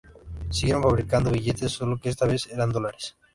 Siguieron 0.49 0.81
fabricando 0.81 1.29
billetes, 1.29 1.73
solo 1.73 1.99
que 1.99 2.09
esta 2.09 2.25
vez 2.25 2.47
eran 2.51 2.71
dólares. 2.71 3.15